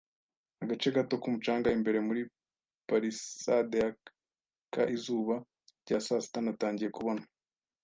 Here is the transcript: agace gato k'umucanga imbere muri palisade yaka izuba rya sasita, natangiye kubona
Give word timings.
agace 0.63 0.89
gato 0.95 1.15
k'umucanga 1.21 1.67
imbere 1.77 1.97
muri 2.07 2.21
palisade 2.89 3.75
yaka 3.83 4.81
izuba 4.95 5.35
rya 5.83 5.97
sasita, 6.05 6.39
natangiye 6.41 6.89
kubona 6.97 7.23